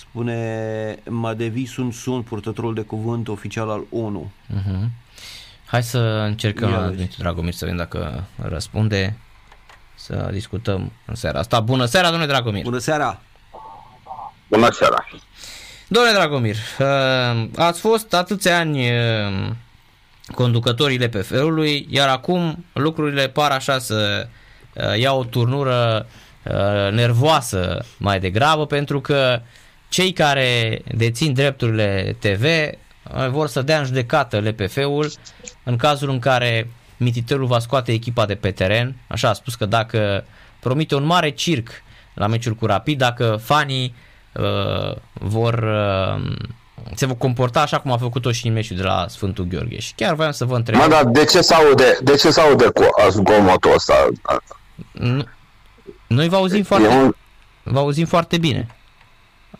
Spune 0.00 0.98
Madevi 1.08 1.66
Sun 1.66 1.90
Sun, 1.90 2.22
purtătorul 2.22 2.74
de 2.74 2.80
cuvânt 2.80 3.28
oficial 3.28 3.70
al 3.70 3.84
ONU. 3.90 4.30
Uh-huh. 4.54 4.88
Hai 5.66 5.82
să 5.82 5.98
încercăm, 5.98 6.70
Dumitru 6.70 7.16
Dragomir, 7.18 7.52
să 7.52 7.64
vedem 7.64 7.80
dacă 7.80 8.24
răspunde. 8.36 9.16
Să 9.94 10.28
discutăm 10.32 10.92
în 11.06 11.14
seara 11.14 11.38
asta. 11.38 11.60
Bună 11.60 11.84
seara, 11.84 12.08
domnule 12.08 12.30
Dragomir! 12.30 12.62
Bună 12.62 12.78
seara! 12.78 13.20
Bună 14.48 14.68
seara! 14.70 15.06
Domnule 15.88 16.14
Dragomir, 16.14 16.56
uh, 16.78 17.48
ați 17.56 17.80
fost 17.80 18.14
atâția 18.14 18.58
ani 18.58 18.90
uh, 18.90 19.50
conducătorii 20.34 20.98
LPF-ului, 20.98 21.86
iar 21.90 22.08
acum 22.08 22.64
lucrurile 22.72 23.28
par 23.28 23.50
așa 23.50 23.78
să 23.78 24.28
uh, 24.74 24.98
ia 24.98 25.12
o 25.12 25.24
turnură 25.24 26.06
nervoasă 26.90 27.84
mai 27.96 28.20
degrabă, 28.20 28.66
pentru 28.66 29.00
că 29.00 29.40
cei 29.90 30.12
care 30.12 30.82
dețin 30.94 31.32
drepturile 31.32 32.16
TV 32.18 32.44
vor 33.30 33.48
să 33.48 33.62
dea 33.62 33.78
în 33.78 33.84
judecată 33.84 34.40
LPF-ul 34.40 35.12
în 35.64 35.76
cazul 35.76 36.10
în 36.10 36.18
care 36.18 36.70
mititelul 36.96 37.46
va 37.46 37.58
scoate 37.58 37.92
echipa 37.92 38.26
de 38.26 38.34
pe 38.34 38.50
teren. 38.50 38.96
Așa 39.06 39.28
a 39.28 39.32
spus 39.32 39.54
că 39.54 39.66
dacă 39.66 40.24
promite 40.60 40.94
un 40.94 41.04
mare 41.04 41.30
circ 41.30 41.68
la 42.14 42.26
meciul 42.26 42.54
cu 42.54 42.66
Rapid, 42.66 42.98
dacă 42.98 43.40
fanii 43.42 43.94
uh, 44.32 44.96
vor 45.12 45.54
uh, 45.54 46.36
se 46.94 47.06
vor 47.06 47.16
comporta 47.16 47.60
așa 47.60 47.80
cum 47.80 47.92
a 47.92 47.96
făcut-o 47.96 48.32
și 48.32 48.46
în 48.46 48.52
meciul 48.52 48.76
de 48.76 48.82
la 48.82 49.06
Sfântul 49.08 49.44
Gheorghe. 49.44 49.78
Și 49.78 49.92
chiar 49.94 50.14
voiam 50.14 50.32
să 50.32 50.44
vă 50.44 50.56
întreb. 50.56 50.78
Mă, 50.78 50.86
dar 50.88 51.04
de 51.04 51.24
ce 51.24 51.40
se 51.40 51.54
aude, 51.54 51.98
de 52.02 52.14
ce 52.16 52.30
se 52.30 52.40
aude 52.40 52.64
cu 52.64 52.84
zgomotul 53.10 53.72
ăsta? 53.74 54.08
noi 56.06 56.28
vă 56.28 56.36
auzim 56.36 56.62
foarte, 56.62 56.88
un... 56.88 57.14
vă 57.62 57.78
auzim 57.78 58.06
foarte 58.06 58.38
bine. 58.38 58.66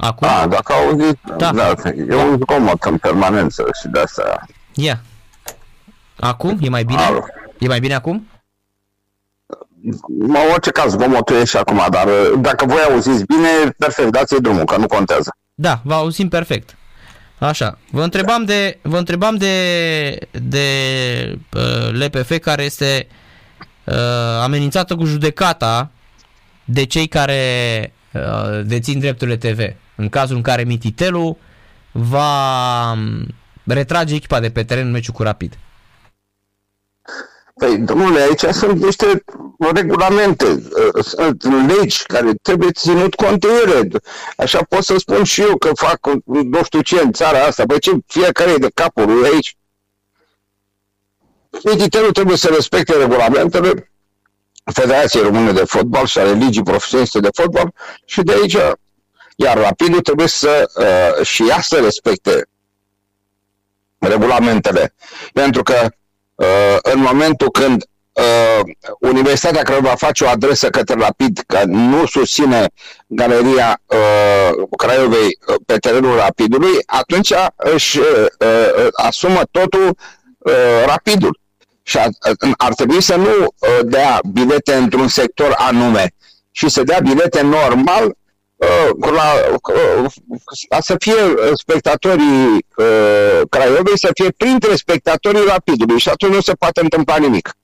Acum? 0.01 0.29
A, 0.29 0.47
dacă 0.47 0.73
auzit, 0.73 1.19
da. 1.37 1.53
da 1.53 1.73
e 2.09 2.15
un 2.15 2.37
zgomot 2.37 2.83
în 2.83 2.99
permanență 2.99 3.65
și 3.81 3.89
de 3.89 4.01
asta. 4.01 4.47
Ia. 4.75 5.03
Acum? 6.17 6.59
E 6.61 6.69
mai 6.69 6.85
bine? 6.85 7.01
Alo. 7.01 7.25
E 7.59 7.67
mai 7.67 7.81
bine 7.81 7.95
acum? 7.95 8.29
Mă, 10.27 10.39
orice 10.53 10.71
caz, 10.71 10.93
zgomotul 10.93 11.37
e 11.37 11.45
și 11.45 11.57
acum, 11.57 11.87
dar 11.91 12.07
uh, 12.07 12.39
dacă 12.39 12.65
voi 12.65 12.83
auziți 12.91 13.25
bine, 13.25 13.49
perfect, 13.79 14.11
dați-i 14.11 14.41
drumul, 14.41 14.65
că 14.65 14.77
nu 14.77 14.87
contează. 14.87 15.37
Da, 15.55 15.81
vă 15.85 15.95
auzim 15.95 16.29
perfect. 16.29 16.77
Așa, 17.39 17.79
vă 17.91 18.03
întrebam 18.03 18.45
de, 18.45 18.79
vă 18.83 18.99
întrebam 18.99 19.37
de, 19.37 20.19
de 20.31 20.69
uh, 21.53 21.91
LPF 21.93 22.39
care 22.39 22.63
este 22.63 23.07
uh, 23.85 23.95
amenințată 24.43 24.97
cu 24.97 25.05
judecata 25.05 25.91
de 26.65 26.85
cei 26.85 27.07
care 27.07 27.93
uh, 28.13 28.61
dețin 28.65 28.99
drepturile 28.99 29.37
TV. 29.37 29.59
În 30.01 30.09
cazul 30.09 30.37
în 30.37 30.43
care 30.43 30.63
Mititelu 30.63 31.39
va 31.93 32.93
um, 32.93 33.27
retrage 33.65 34.15
echipa 34.15 34.41
de 34.41 34.51
pe 34.51 34.65
teren 34.65 34.87
în 34.87 34.91
meciul 34.91 35.15
cu 35.15 35.23
Rapid. 35.23 35.59
Păi, 37.55 37.79
domnule, 37.79 38.21
aici 38.21 38.41
sunt 38.41 38.83
niște 38.83 39.25
regulamente, 39.75 40.47
uh, 40.47 41.05
sunt 41.05 41.67
legi 41.67 42.03
care 42.07 42.35
trebuie 42.43 42.71
ținut 42.71 43.15
cont 43.15 43.41
de 43.41 43.49
ele. 43.65 43.89
Așa 44.37 44.63
pot 44.69 44.83
să 44.83 44.95
spun 44.99 45.25
și 45.25 45.41
eu 45.41 45.57
că 45.57 45.71
fac 45.75 46.09
nu 46.25 46.65
știu 46.65 46.81
ce 46.81 47.01
în 47.01 47.13
țara 47.13 47.39
asta. 47.45 47.65
Păi 47.67 47.81
ce 47.81 47.91
fiecare 48.07 48.51
e 48.51 48.57
de 48.57 48.71
capul 48.75 49.07
lui 49.07 49.29
aici. 49.29 49.57
Editerul 51.63 52.13
trebuie 52.13 52.37
să 52.37 52.49
respecte 52.49 52.97
regulamentele 52.97 53.93
Federației 54.73 55.23
Române 55.23 55.53
de 55.53 55.65
Fotbal 55.65 56.07
și 56.07 56.19
ale 56.19 56.33
Ligii 56.33 56.63
Profesioniste 56.63 57.21
de 57.21 57.29
Fotbal 57.33 57.75
și 58.05 58.23
de 58.23 58.33
aici, 58.33 58.57
iar 59.45 59.59
Rapidul 59.59 60.01
trebuie 60.01 60.29
să 60.29 60.71
uh, 60.75 61.27
și 61.27 61.49
ea 61.49 61.61
să 61.61 61.81
respecte 61.83 62.49
regulamentele. 63.99 64.95
Pentru 65.33 65.63
că 65.63 65.89
Uh, 66.41 66.77
în 66.83 67.01
momentul 67.01 67.51
când 67.51 67.85
uh, 68.13 68.61
Universitatea 69.01 69.63
care 69.63 69.81
va 69.81 69.95
face 69.95 70.25
o 70.25 70.29
adresă 70.29 70.69
către 70.71 70.95
Rapid 70.95 71.43
că 71.47 71.63
nu 71.65 72.07
susține 72.07 72.69
galeria 73.07 73.81
uh, 73.87 74.69
Craiovei 74.77 75.39
uh, 75.47 75.55
pe 75.67 75.77
terenul 75.77 76.17
Rapidului, 76.17 76.73
atunci 76.87 77.33
își 77.57 77.99
uh, 77.99 78.27
uh, 78.39 78.89
asumă 78.93 79.41
totul 79.51 79.97
uh, 80.39 80.53
Rapidul. 80.87 81.41
Și 81.83 81.99
ar, 81.99 82.09
ar 82.57 82.75
trebui 82.75 83.03
să 83.03 83.17
nu 83.17 83.31
uh, 83.43 83.79
dea 83.85 84.21
bilete 84.33 84.75
într-un 84.75 85.09
sector 85.09 85.55
anume 85.57 86.15
și 86.51 86.69
să 86.69 86.83
dea 86.83 86.99
bilete 87.01 87.43
normal 87.43 88.05
uh, 88.05 88.13
la, 88.99 89.33
uh, 89.73 90.13
să 90.81 90.97
fie 90.99 91.15
spectatorii 91.55 92.67
uh, 92.77 93.41
Craiovei, 93.49 93.99
să 93.99 94.11
fie 94.15 94.31
printre 94.37 94.75
spectatorii 94.75 95.45
Rapidului 95.47 95.99
și 95.99 96.09
atunci 96.09 96.35
nu 96.35 96.41
se 96.41 96.53
poate 96.53 96.81
întâmpla 96.81 97.17
nimic. 97.17 97.57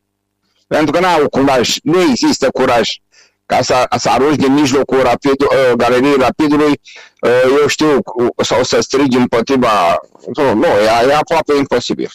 Pentru 0.67 0.93
că 0.93 1.01
n-au 1.01 1.29
curaj, 1.29 1.77
nu 1.83 2.01
există 2.01 2.51
curaj 2.51 2.91
ca 3.47 3.63
să, 3.63 3.87
să 3.99 4.09
arunci 4.09 4.37
din 4.37 4.53
mijlocul 4.53 5.03
rapid, 5.03 5.41
uh, 5.41 5.73
galeriei 5.77 6.17
Rapidului, 6.17 6.81
uh, 7.21 7.59
eu 7.61 7.67
știu, 7.67 7.99
sau 8.43 8.63
să 8.63 8.81
strigi 8.81 9.17
împotriva... 9.17 9.99
Nu, 10.35 10.55
nu 10.55 10.67
e, 10.67 11.09
e 11.09 11.15
aproape 11.15 11.55
imposibil. 11.57 12.11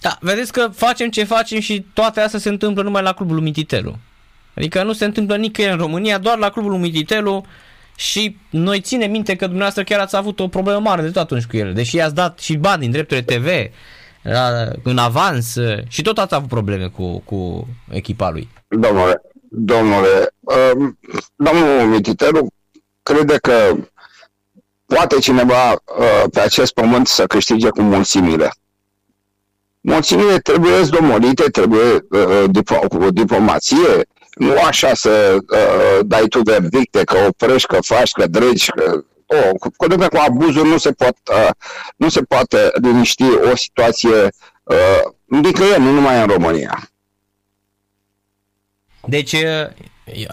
Da, 0.00 0.18
vedeți 0.20 0.52
că 0.52 0.70
facem 0.74 1.10
ce 1.10 1.24
facem 1.24 1.60
și 1.60 1.86
toate 1.94 2.20
astea 2.20 2.38
se 2.38 2.48
întâmplă 2.48 2.82
numai 2.82 3.02
la 3.02 3.12
clubul 3.12 3.40
Mititelu. 3.40 3.98
Adică 4.56 4.82
nu 4.82 4.92
se 4.92 5.04
întâmplă 5.04 5.36
nicăieri 5.36 5.72
în 5.72 5.78
România, 5.78 6.18
doar 6.18 6.38
la 6.38 6.50
clubul 6.50 6.76
Mititelu 6.76 7.44
și 7.96 8.36
noi 8.50 8.80
ținem 8.80 9.10
minte 9.10 9.36
că 9.36 9.44
dumneavoastră 9.44 9.82
chiar 9.84 10.00
ați 10.00 10.16
avut 10.16 10.40
o 10.40 10.48
problemă 10.48 10.80
mare 10.80 11.02
de 11.02 11.06
tot 11.06 11.22
atunci 11.22 11.44
cu 11.44 11.56
el, 11.56 11.72
deși 11.74 11.96
i-ați 11.96 12.14
dat 12.14 12.38
și 12.38 12.56
bani 12.56 12.80
din 12.80 12.90
drepturile 12.90 13.36
TV 13.36 13.72
la, 14.22 14.68
în 14.82 14.98
avans 14.98 15.56
și 15.88 16.02
tot 16.02 16.18
ați 16.18 16.34
avut 16.34 16.48
probleme 16.48 16.86
cu, 16.86 17.18
cu 17.18 17.68
echipa 17.90 18.30
lui. 18.30 18.48
Domnule, 18.68 19.20
domnule, 19.48 20.34
um, 20.40 20.98
domnul 21.36 21.86
Mititelu 21.88 22.46
crede 23.02 23.36
că 23.36 23.76
poate 24.86 25.18
cineva 25.18 25.70
uh, 25.70 26.24
pe 26.32 26.40
acest 26.40 26.72
pământ 26.74 27.06
să 27.06 27.26
câștige 27.26 27.68
cu 27.68 27.82
mulțimile. 27.82 28.50
Mulțimile 29.80 30.38
trebuie 30.38 30.82
domolite, 30.82 31.42
trebuie 31.42 31.92
uh, 32.10 32.44
diplo- 32.48 32.88
cu 32.88 33.10
diplomație, 33.10 34.06
nu 34.34 34.58
așa 34.66 34.94
să 34.94 35.36
uh, 35.50 35.98
dai 36.06 36.26
tu 36.26 36.40
verdicte 36.40 37.04
că 37.04 37.16
oprești, 37.28 37.68
că 37.68 37.78
faci, 37.80 38.10
că 38.10 38.26
dregi, 38.26 38.70
că 38.70 39.04
Oh, 39.26 39.50
cu, 39.58 39.70
cu, 39.76 39.86
cu 39.86 40.16
abuzul 40.16 40.66
nu 40.66 40.78
se, 40.78 40.92
pot, 40.92 41.16
uh, 41.32 41.50
nu 41.96 42.08
se 42.08 42.22
poate 42.22 42.70
liniști 42.82 43.24
o 43.52 43.56
situație 43.56 44.28
uh, 44.62 45.00
nicăieri, 45.24 45.80
nu 45.80 45.92
numai 45.92 46.20
în 46.20 46.26
România. 46.26 46.90
Deci 49.06 49.32
uh, 49.32 49.68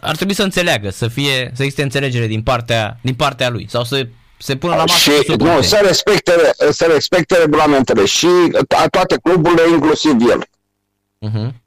ar 0.01 0.15
trebui 0.15 0.33
să 0.33 0.43
înțeleagă, 0.43 0.89
să 0.89 1.07
fie, 1.07 1.51
să 1.53 1.63
existe 1.63 1.81
înțelegere 1.81 2.27
din 2.27 2.43
partea, 2.43 2.97
din 3.01 3.13
partea 3.13 3.49
lui 3.49 3.67
sau 3.69 3.83
să 3.83 4.07
se 4.37 4.55
pună 4.55 4.75
la 4.75 4.83
masă 4.83 5.11
și, 5.11 5.33
nu, 5.37 5.61
să 5.61 5.81
respecte, 5.83 6.31
să 6.69 6.85
respecte 6.85 7.37
regulamentele 7.37 8.05
și 8.05 8.27
toate 8.67 9.15
cluburile, 9.23 9.69
inclusiv 9.69 10.15
el. 10.29 10.45
Uh-huh 11.29 11.60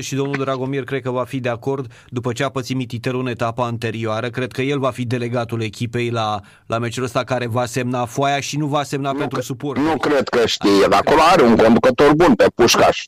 și 0.00 0.14
domnul 0.14 0.36
Dragomir 0.36 0.84
cred 0.84 1.02
că 1.02 1.10
va 1.10 1.24
fi 1.24 1.40
de 1.40 1.48
acord 1.48 1.92
după 2.08 2.32
ce 2.32 2.44
a 2.44 2.48
pățit 2.48 2.76
mititerul 2.76 3.20
în 3.20 3.26
etapa 3.26 3.64
anterioară. 3.64 4.30
Cred 4.30 4.52
că 4.52 4.62
el 4.62 4.78
va 4.78 4.90
fi 4.90 5.04
delegatul 5.04 5.62
echipei 5.62 6.10
la, 6.10 6.40
la 6.66 6.78
meciul 6.78 7.04
ăsta 7.04 7.24
care 7.24 7.46
va 7.46 7.66
semna 7.66 8.04
foaia 8.04 8.40
și 8.40 8.56
nu 8.56 8.66
va 8.66 8.82
semna 8.82 9.12
nu 9.12 9.18
pentru 9.18 9.40
suport. 9.40 9.80
Nu 9.80 9.96
cred 9.96 10.28
că 10.28 10.46
știe. 10.46 10.70
El 10.82 10.92
acolo 10.92 11.20
are 11.32 11.42
un 11.42 11.56
conducător 11.56 12.14
bun 12.14 12.34
pe 12.34 12.46
Pușcaș. 12.54 13.02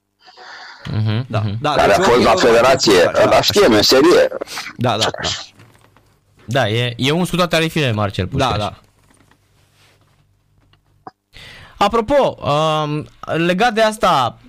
Uh-huh, 0.86 1.26
da, 1.26 1.42
uh-huh. 1.42 1.58
Da, 1.60 1.74
care 1.74 1.94
deci 1.96 2.06
a 2.06 2.10
fost 2.10 2.22
la 2.22 2.34
federație, 2.34 3.10
dar 3.30 3.44
știe 3.44 3.66
meserie. 3.66 4.28
Da, 4.76 4.90
da, 4.90 4.96
da. 4.98 5.28
Da, 6.44 6.68
e, 6.68 6.94
e 6.96 7.10
un 7.10 7.24
cu 7.24 7.36
toate 7.36 7.56
arifile, 7.56 7.92
Marcel 7.92 8.26
Pușcaș. 8.26 8.50
Da, 8.50 8.56
da. 8.56 8.80
Apropo, 11.78 12.36
um, 12.40 13.06
legat 13.36 13.72
de 13.72 13.80
asta, 13.80 14.38
Mm, 14.40 14.45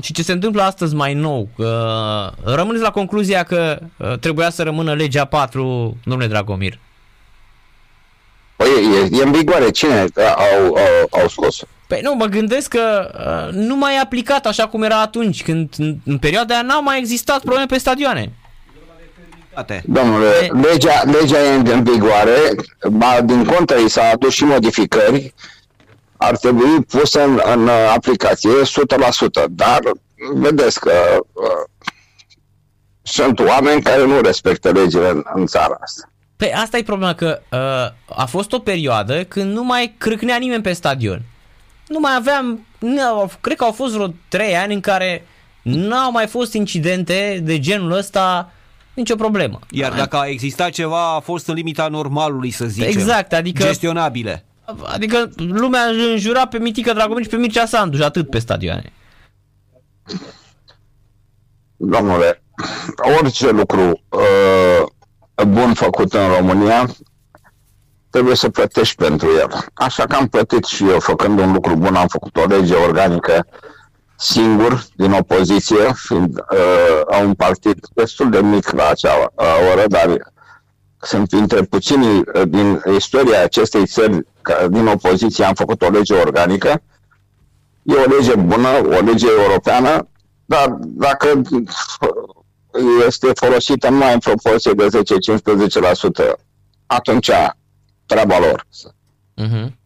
și 0.00 0.12
ce 0.12 0.22
se 0.22 0.32
întâmplă 0.32 0.62
astăzi 0.62 0.94
mai 0.94 1.14
nou, 1.14 1.48
uh, 1.56 1.66
rămâneți 2.44 2.82
la 2.82 2.90
concluzia 2.90 3.42
că 3.42 3.78
uh, 3.96 4.18
trebuia 4.18 4.50
să 4.50 4.62
rămână 4.62 4.94
legea 4.94 5.24
4, 5.24 5.96
domnule 6.04 6.28
Dragomir? 6.28 6.78
Păi 8.56 8.68
e, 8.68 9.16
e 9.18 9.22
în 9.22 9.32
vigoare, 9.32 9.70
cine 9.70 10.06
au, 10.16 10.64
au, 10.64 11.20
au 11.20 11.28
scos 11.28 11.62
Păi 11.90 12.00
nu, 12.02 12.14
mă 12.14 12.24
gândesc 12.24 12.68
că 12.68 13.10
uh, 13.14 13.54
nu 13.54 13.76
mai 13.76 13.94
e 13.94 13.98
aplicat 13.98 14.46
așa 14.46 14.66
cum 14.66 14.82
era 14.82 15.00
atunci, 15.00 15.42
când 15.42 15.74
în, 15.78 15.96
în 16.04 16.18
perioada 16.18 16.54
aia 16.54 16.62
n-au 16.62 16.82
mai 16.82 16.98
existat 16.98 17.40
probleme 17.40 17.66
pe 17.66 17.78
stadioane. 17.78 18.32
Domnule, 19.84 20.50
legea, 20.70 21.02
legea 21.04 21.38
e 21.42 21.72
în 21.72 21.82
vigoare, 21.82 22.54
ba, 22.90 23.20
din 23.24 23.44
contră 23.44 23.76
i 23.76 23.88
s-a 23.88 24.10
adus 24.12 24.34
și 24.34 24.44
modificări, 24.44 25.34
ar 26.22 26.36
trebui 26.36 26.84
pusă 26.84 27.24
în, 27.24 27.40
în 27.44 27.68
aplicație 27.68 28.50
100%, 28.50 29.44
dar 29.50 29.80
vedeți 30.34 30.80
că 30.80 30.92
uh, 31.32 31.92
sunt 33.02 33.40
oameni 33.40 33.82
care 33.82 34.06
nu 34.06 34.20
respectă 34.20 34.70
legile 34.70 35.08
în, 35.08 35.22
în 35.34 35.46
țara 35.46 35.78
asta. 35.80 36.12
Păi 36.36 36.52
asta 36.52 36.78
e 36.78 36.82
problema, 36.82 37.14
că 37.14 37.40
uh, 37.50 38.16
a 38.16 38.24
fost 38.24 38.52
o 38.52 38.58
perioadă 38.58 39.24
când 39.24 39.52
nu 39.52 39.64
mai 39.64 39.94
crâcnea 39.98 40.36
nimeni 40.36 40.62
pe 40.62 40.72
stadion. 40.72 41.22
Nu 41.86 41.98
mai 41.98 42.12
aveam, 42.16 42.66
nu, 42.78 43.30
cred 43.40 43.56
că 43.56 43.64
au 43.64 43.72
fost 43.72 43.94
vreo 43.94 44.14
3 44.28 44.56
ani 44.56 44.74
în 44.74 44.80
care 44.80 45.26
n-au 45.62 46.10
mai 46.10 46.26
fost 46.26 46.52
incidente 46.52 47.40
de 47.42 47.58
genul 47.58 47.92
ăsta 47.92 48.52
nicio 48.94 49.14
problemă. 49.14 49.58
Iar 49.70 49.92
dacă 49.92 50.16
a 50.16 50.26
existat 50.26 50.70
ceva, 50.70 51.14
a 51.14 51.20
fost 51.20 51.48
în 51.48 51.54
limita 51.54 51.88
normalului, 51.88 52.50
să 52.50 52.64
zicem. 52.66 52.88
Exact, 52.88 53.32
adică... 53.32 53.64
Gestionabile. 53.64 54.44
Adică 54.84 55.30
lumea 55.36 55.82
înjura 55.82 56.46
pe 56.46 56.58
Mitică 56.58 56.92
Dragomir 56.92 57.22
și 57.22 57.28
pe 57.28 57.36
Mircea 57.36 57.66
Sanduș 57.66 57.98
și 57.98 58.04
atât 58.04 58.30
pe 58.30 58.38
stadioane. 58.38 58.92
Domnule, 61.76 62.42
orice 63.20 63.50
lucru 63.50 64.02
uh, 64.08 65.44
bun 65.46 65.74
făcut 65.74 66.12
în 66.12 66.28
România 66.36 66.86
trebuie 68.10 68.34
să 68.34 68.48
plătești 68.48 68.94
pentru 68.94 69.28
el. 69.28 69.64
Așa 69.74 70.04
că 70.04 70.16
am 70.16 70.28
plătit 70.28 70.64
și 70.64 70.88
eu, 70.88 71.00
făcând 71.00 71.38
un 71.38 71.52
lucru 71.52 71.76
bun, 71.76 71.94
am 71.94 72.06
făcut 72.06 72.36
o 72.36 72.44
lege 72.44 72.74
organică 72.74 73.46
singur, 74.16 74.84
din 74.96 75.12
opoziție, 75.12 75.92
fiind 75.94 76.38
uh, 76.38 77.20
un 77.22 77.34
partid 77.34 77.78
destul 77.94 78.30
de 78.30 78.40
mic 78.40 78.70
la 78.70 78.88
acea 78.88 79.14
uh, 79.18 79.46
oră, 79.72 79.84
dar 79.88 80.32
sunt 81.00 81.28
printre 81.28 81.62
puținii 81.62 82.18
uh, 82.18 82.42
din 82.48 82.82
istoria 82.96 83.42
acestei 83.42 83.86
țări 83.86 84.26
că 84.42 84.66
din 84.70 84.86
opoziție 84.86 85.44
am 85.44 85.54
făcut 85.54 85.82
o 85.82 85.90
lege 85.90 86.14
organică. 86.14 86.82
E 87.82 87.92
o 87.94 88.16
lege 88.18 88.34
bună, 88.34 88.68
o 88.68 89.00
lege 89.00 89.26
europeană, 89.38 90.08
dar 90.44 90.68
dacă 90.80 91.42
este 93.06 93.30
folosită 93.34 93.88
numai 93.88 94.12
în 94.12 94.18
proporție 94.18 94.72
de 94.72 94.86
10-15%, 96.34 96.38
atunci 96.86 97.30
treaba 98.06 98.38
lor. 98.38 98.66
Uh-huh. 99.36 99.78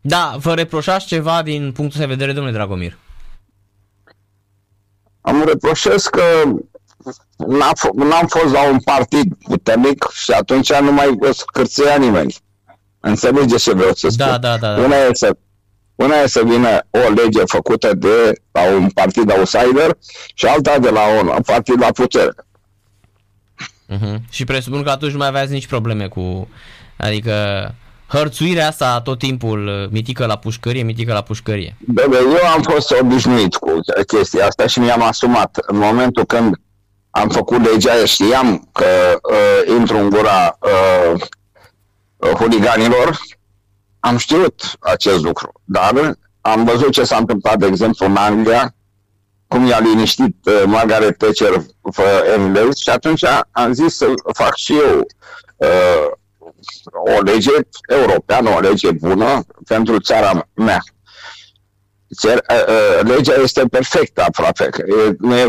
Da, 0.00 0.36
vă 0.38 0.54
reproșați 0.54 1.06
ceva 1.06 1.42
din 1.42 1.72
punctul 1.72 2.00
de 2.00 2.06
vedere, 2.06 2.32
domnule 2.32 2.54
Dragomir? 2.54 2.98
Am 5.20 5.44
reproșez 5.44 6.06
că 6.06 6.22
n-am 7.96 8.26
fost 8.26 8.52
la 8.52 8.68
un 8.68 8.78
partid 8.78 9.34
puternic 9.48 10.10
și 10.12 10.30
atunci 10.30 10.72
nu 10.72 10.92
mai 10.92 11.18
scârțea 11.32 11.96
nimeni. 11.96 12.34
Înțelege 13.00 13.56
ce 13.56 13.72
vreau 13.72 13.92
să 13.94 14.08
spun. 14.08 14.26
Da, 14.26 14.38
da, 14.38 14.56
da. 14.56 14.74
da. 14.74 14.82
Una, 14.82 14.96
e 14.96 15.08
să, 15.12 15.36
una 15.94 16.14
e 16.14 16.26
să 16.26 16.42
vină 16.44 16.80
o 16.90 17.12
lege 17.14 17.40
făcută 17.44 17.94
de 17.94 18.32
la 18.52 18.62
un 18.76 18.90
partid 18.90 19.30
outsider 19.30 19.98
și 20.34 20.46
alta 20.46 20.78
de 20.78 20.90
la 20.90 21.00
un 21.20 21.42
partid 21.46 21.80
la 21.80 21.90
putere. 21.92 22.32
Uh-huh. 23.88 24.16
Și 24.30 24.44
presupun 24.44 24.82
că 24.82 24.90
atunci 24.90 25.12
nu 25.12 25.18
mai 25.18 25.26
aveați 25.26 25.52
nici 25.52 25.66
probleme 25.66 26.08
cu... 26.08 26.48
Adică 26.96 27.34
hărțuirea 28.06 28.68
asta 28.68 29.00
tot 29.00 29.18
timpul, 29.18 29.88
mitică 29.90 30.26
la 30.26 30.36
pușcărie, 30.38 30.82
mitică 30.82 31.12
la 31.12 31.22
pușcărie. 31.22 31.76
Bebe, 31.86 32.16
eu 32.16 32.50
am 32.54 32.62
fost 32.62 32.94
obișnuit 33.00 33.54
cu 33.54 33.80
chestia 34.06 34.46
asta 34.46 34.66
și 34.66 34.78
mi-am 34.78 35.02
asumat. 35.02 35.58
În 35.66 35.76
momentul 35.76 36.24
când 36.24 36.54
am 37.14 37.28
făcut 37.28 37.64
legea, 37.70 38.04
știam 38.04 38.68
că 38.72 39.18
uh, 39.30 39.76
intru 39.78 39.96
în 39.98 40.10
gura 40.10 40.58
uh, 40.60 41.20
huliganilor, 42.30 43.18
am 44.00 44.16
știut 44.16 44.62
acest 44.80 45.22
lucru, 45.22 45.52
dar 45.64 46.18
am 46.40 46.64
văzut 46.64 46.90
ce 46.90 47.04
s-a 47.04 47.16
întâmplat, 47.16 47.58
de 47.58 47.66
exemplu, 47.66 48.06
în 48.06 48.16
Anglia, 48.16 48.74
cum 49.46 49.66
i-a 49.66 49.78
liniștit 49.78 50.36
uh, 50.44 50.62
Margaret 50.66 51.18
Thatcher 51.18 51.52
în 52.36 52.52
Lewis 52.52 52.76
și 52.76 52.88
atunci 52.90 53.24
am 53.50 53.72
zis 53.72 53.96
să 53.96 54.06
fac 54.34 54.54
și 54.56 54.72
eu 54.72 55.06
uh, 55.56 56.10
o 57.16 57.20
lege 57.22 57.50
europeană, 57.86 58.50
o 58.50 58.60
lege 58.60 58.90
bună 58.90 59.44
pentru 59.66 59.98
țara 59.98 60.48
mea. 60.54 60.80
Uh, 62.24 62.36
uh, 62.48 63.00
legea 63.02 63.34
este 63.42 63.62
perfectă 63.70 64.22
aproape, 64.22 64.68
nu 65.18 65.36
e 65.36 65.48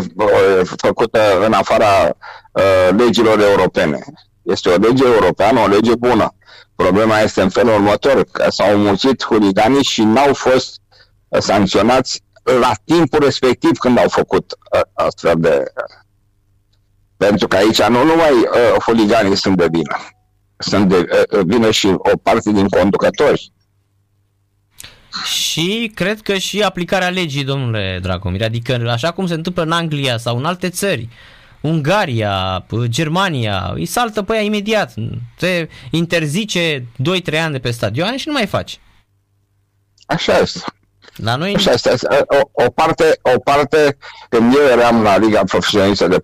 făcută 0.78 1.46
în 1.46 1.54
afara 1.54 2.18
uh, 2.52 2.90
legilor 2.98 3.42
europene. 3.42 4.00
Este 4.42 4.70
o 4.70 4.76
lege 4.76 5.06
europeană, 5.06 5.60
o 5.60 5.68
lege 5.68 5.96
bună. 5.96 6.36
Problema 6.76 7.20
este 7.20 7.42
în 7.42 7.50
felul 7.50 7.74
următor, 7.74 8.24
că 8.32 8.46
s-au 8.50 8.78
mulțit 8.78 9.24
huliganii 9.24 9.84
și 9.84 10.04
n-au 10.04 10.34
fost 10.34 10.80
sancționați 11.40 12.24
la 12.44 12.72
timpul 12.86 13.20
respectiv 13.24 13.78
când 13.78 13.98
au 13.98 14.10
făcut 14.10 14.58
astfel 14.94 15.36
de... 15.38 15.64
Pentru 17.18 17.48
că 17.48 17.56
aici 17.56 17.82
nu 17.84 18.04
numai 18.04 18.32
uh, 18.32 18.82
huliganii 18.86 19.38
sunt 19.38 19.58
de 19.58 19.68
vină, 19.72 19.98
sunt 20.58 20.90
de 20.90 21.28
uh, 21.32 21.40
vină 21.46 21.72
și 21.72 21.88
o 21.88 22.18
parte 22.24 22.52
din 22.52 22.68
conducători. 22.68 23.54
Și 25.24 25.92
cred 25.96 26.22
că 26.22 26.38
și 26.38 26.62
aplicarea 26.62 27.10
legii, 27.10 27.44
domnule 27.44 28.00
Dragomir, 28.02 28.44
adică 28.44 28.90
așa 28.90 29.12
cum 29.12 29.28
se 29.28 29.34
întâmplă 29.34 29.64
în 29.64 29.72
Anglia 29.72 30.18
sau 30.18 30.38
în 30.38 30.46
alte 30.46 30.70
țări, 30.70 31.08
Ungaria, 31.62 32.66
Germania, 32.84 33.72
îi 33.74 33.86
saltă 33.86 34.22
pe 34.22 34.34
ea 34.34 34.42
imediat. 34.42 34.94
Te 35.38 35.68
interzice 35.92 36.80
2-3 36.80 37.40
ani 37.40 37.52
de 37.52 37.60
pe 37.60 37.72
stadioane 37.72 38.18
și 38.18 38.28
nu 38.28 38.34
mai 38.34 38.46
faci. 38.46 38.80
Așa 40.06 40.38
este. 40.38 40.60
La 41.16 41.36
noi... 41.36 41.56
Așa 41.56 41.72
este. 41.72 41.90
O, 42.28 42.64
o, 42.64 42.70
parte, 42.70 43.20
o 43.22 43.40
parte, 43.40 43.98
când 44.30 44.54
eu 44.54 44.80
eram 44.80 45.02
la 45.02 45.18
Liga 45.18 45.44
Profesionistă 45.44 46.08
de, 46.08 46.22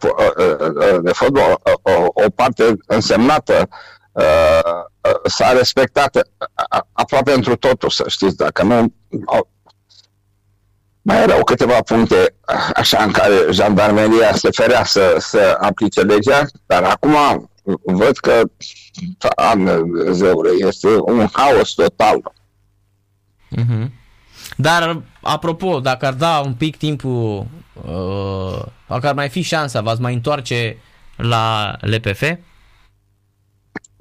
de 1.01 1.12
Fotbal, 1.12 1.59
o, 1.81 1.92
o 2.06 2.30
parte 2.35 2.77
însemnată 2.85 3.69
s-a 5.24 5.51
respectat 5.51 6.30
aproape 6.92 7.31
pentru 7.31 7.56
totul, 7.56 7.89
să 7.89 8.04
știți, 8.07 8.36
dacă 8.36 8.63
nu 8.63 8.94
mai 11.01 11.21
erau 11.21 11.44
câteva 11.44 11.81
puncte 11.86 12.36
așa 12.74 13.04
în 13.04 13.12
care 13.12 13.36
jandarmeria 13.51 14.36
se 14.36 14.50
ferea 14.51 14.83
să, 14.83 15.16
să 15.19 15.57
aplice 15.60 16.01
legea, 16.01 16.45
dar 16.66 16.83
acum 16.83 17.16
văd 17.83 18.18
că 18.18 18.42
zeure, 20.12 20.50
este 20.68 20.88
un 20.88 21.27
haos 21.31 21.69
total. 21.69 22.33
Mm-hmm. 23.57 23.89
Dar, 24.57 25.01
apropo, 25.21 25.80
dacă 25.80 26.06
ar 26.06 26.13
da 26.13 26.42
un 26.45 26.54
pic 26.54 26.77
timpul, 26.77 27.48
uh, 27.74 28.62
dacă 28.88 29.07
ar 29.07 29.13
mai 29.13 29.30
fi 29.30 29.42
șansa, 29.42 29.81
v-ați 29.81 30.01
mai 30.01 30.13
întoarce 30.13 30.77
la 31.16 31.75
LPF? 31.81 32.24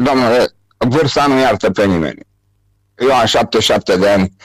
Domnule, 0.01 0.49
vârsta 0.77 1.27
nu 1.27 1.39
iartă 1.39 1.71
pe 1.71 1.85
nimeni. 1.85 2.27
Eu 2.95 3.15
am 3.15 3.27
77 3.27 3.97
de 3.97 4.09
ani, 4.09 4.37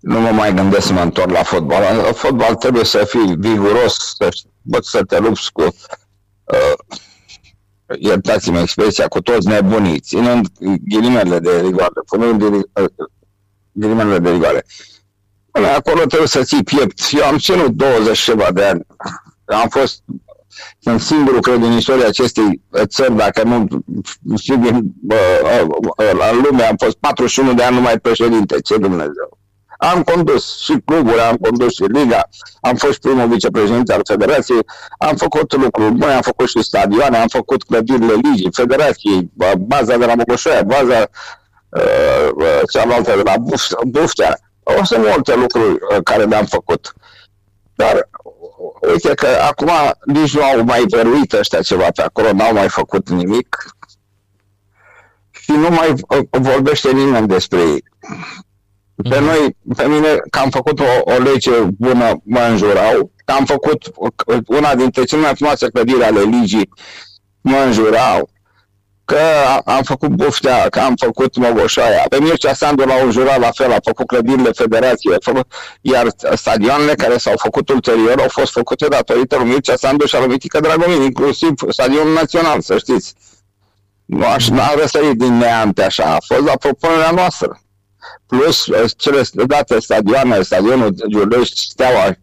nu 0.00 0.20
mă 0.20 0.30
mai 0.30 0.54
gândesc 0.54 0.86
să 0.86 0.92
mă 0.92 1.00
întorc 1.00 1.30
la 1.30 1.42
fotbal. 1.42 1.96
La 1.96 2.12
fotbal 2.12 2.54
trebuie 2.54 2.84
să 2.84 3.04
fii 3.04 3.34
viguros, 3.38 4.14
să, 4.16 4.28
bă, 4.62 4.78
să 4.82 5.02
te 5.02 5.18
lupți 5.18 5.52
cu, 5.52 5.62
uh, 5.62 6.96
iertați-mi 7.98 8.60
expresia, 8.60 9.08
cu 9.08 9.20
toți 9.20 9.46
nebuniți, 9.46 10.08
ținând 10.08 10.46
ghilimele 10.88 11.38
de 11.38 11.60
rigoare, 11.60 12.00
punând 12.06 12.42
uh, 12.42 12.64
ghilimele 13.72 14.18
de 14.18 14.30
rigoare. 14.30 14.64
Până 15.50 15.66
acolo 15.66 16.04
trebuie 16.04 16.28
să 16.28 16.42
ții 16.42 16.62
piept. 16.62 17.00
Eu 17.10 17.24
am 17.24 17.38
ținut 17.38 17.70
20 17.70 18.18
ceva 18.18 18.52
de 18.52 18.64
ani. 18.64 18.86
Am 19.44 19.68
fost 19.68 20.02
sunt 20.78 21.00
singurul, 21.00 21.40
cred, 21.40 21.62
în 21.62 21.72
istoria 21.72 22.06
acestei 22.06 22.60
țări, 22.84 23.16
dacă 23.16 23.42
nu 23.42 24.36
știu 24.36 24.56
din 24.56 24.94
la 26.12 26.32
lume, 26.32 26.62
am 26.62 26.76
fost 26.76 26.96
41 26.96 27.54
de 27.54 27.62
ani 27.62 27.74
numai 27.74 27.98
președinte, 27.98 28.60
ce 28.60 28.76
Dumnezeu. 28.76 29.38
Am 29.78 30.02
condus 30.02 30.58
și 30.58 30.74
cluburi, 30.84 31.20
am 31.20 31.36
condus 31.36 31.74
și 31.74 31.82
Liga, 31.82 32.28
am 32.60 32.76
fost 32.76 32.98
primul 32.98 33.28
vicepreședinte 33.28 33.92
al 33.92 34.00
Federației, 34.04 34.60
am 34.98 35.16
făcut 35.16 35.56
lucruri 35.56 35.94
noi, 35.94 36.12
am 36.12 36.20
făcut 36.20 36.48
și 36.48 36.62
stadioane, 36.62 37.16
am 37.16 37.28
făcut 37.28 37.62
clădirile 37.62 38.12
Ligii, 38.22 38.52
Federației, 38.52 39.30
baza 39.58 39.96
de 39.96 40.04
la 40.04 40.14
Mocoșoia, 40.14 40.62
baza 40.62 41.10
uh, 41.68 42.60
cealaltă 42.72 43.12
de 43.16 43.22
la 43.24 43.34
Buftea. 43.86 44.38
O 44.62 44.84
sunt 44.84 45.06
multe 45.06 45.34
lucruri 45.34 45.72
uh, 45.72 46.02
care 46.02 46.24
le-am 46.24 46.44
făcut. 46.44 46.94
Dar 47.74 48.08
uite 48.92 49.14
că 49.14 49.26
acum 49.26 49.70
nici 50.04 50.34
nu 50.34 50.42
au 50.42 50.64
mai 50.64 50.84
văruit 50.88 51.32
ăștia 51.32 51.60
ceva 51.60 51.86
pe 51.94 52.02
acolo, 52.02 52.32
n-au 52.32 52.52
mai 52.52 52.68
făcut 52.68 53.08
nimic 53.08 53.56
și 55.30 55.50
nu 55.50 55.68
mai 55.68 55.94
vorbește 56.30 56.92
nimeni 56.92 57.26
despre 57.26 57.60
ei. 57.60 57.84
Pe 58.94 59.18
mhm. 59.18 59.24
noi, 59.24 59.56
pe 59.76 59.86
mine, 59.86 60.16
că 60.30 60.38
am 60.38 60.50
făcut 60.50 60.80
o, 60.80 61.12
o 61.14 61.18
lege 61.18 61.50
bună, 61.78 62.20
mă 62.24 62.40
înjurau, 62.40 63.10
că 63.24 63.32
am 63.32 63.44
făcut 63.44 63.90
una 64.46 64.74
dintre 64.74 65.04
cele 65.04 65.20
mai 65.20 65.34
frumoase 65.34 65.68
clădiri 65.68 66.04
ale 66.04 66.20
ligii, 66.20 66.70
mă 67.40 67.56
înjurau, 67.56 68.30
că 69.08 69.20
am 69.64 69.82
făcut 69.82 70.08
Buftea, 70.08 70.68
că 70.68 70.80
am 70.80 70.94
făcut 70.96 71.36
Mogoșoaia. 71.36 72.04
Pe 72.08 72.20
Mircea 72.20 72.54
Sandu 72.54 72.84
l-au 72.84 73.10
jurat 73.10 73.38
la 73.40 73.50
fel, 73.50 73.72
a 73.72 73.76
făcut 73.82 74.06
clădirile 74.06 74.50
federației, 74.52 75.16
făcut, 75.20 75.52
iar 75.80 76.06
stadioanele 76.34 76.94
care 76.94 77.18
s-au 77.18 77.36
făcut 77.36 77.68
ulterior 77.68 78.20
au 78.20 78.28
fost 78.28 78.52
făcute 78.52 78.86
datorită 78.86 79.36
lui 79.36 79.48
Mircea 79.48 79.76
Sandu 79.76 80.06
și 80.06 80.16
a 80.16 80.18
lui 80.18 80.28
Mitică 80.28 80.60
Dragomir, 80.60 81.00
inclusiv 81.00 81.52
stadionul 81.68 82.12
național, 82.12 82.60
să 82.60 82.78
știți. 82.78 83.14
Nu 84.04 84.26
aș, 84.26 84.48
n-a 84.48 84.74
răsărit 84.74 85.18
din 85.18 85.36
neante 85.36 85.82
așa, 85.82 86.04
a 86.04 86.18
fost 86.26 86.46
la 86.46 86.56
propunerea 86.56 87.10
noastră. 87.10 87.60
Plus 88.26 88.66
uh, 88.66 88.90
cele 88.96 89.22
date 89.46 89.80
stadioane, 89.80 90.42
stadionul 90.42 90.94
Giurlești, 91.08 91.60
Steaua 91.60 92.06
uh, 92.06 92.14